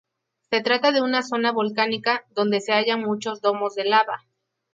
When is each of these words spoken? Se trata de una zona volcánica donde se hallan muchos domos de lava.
Se 0.49 0.61
trata 0.61 0.91
de 0.91 1.03
una 1.03 1.21
zona 1.21 1.51
volcánica 1.51 2.25
donde 2.31 2.59
se 2.59 2.73
hallan 2.73 3.03
muchos 3.03 3.39
domos 3.39 3.75
de 3.75 3.85
lava. 3.85 4.23